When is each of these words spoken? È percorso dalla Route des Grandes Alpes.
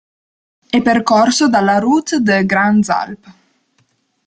È 0.67 0.81
percorso 0.81 1.47
dalla 1.47 1.77
Route 1.77 2.21
des 2.21 2.43
Grandes 2.47 2.89
Alpes. 2.89 3.33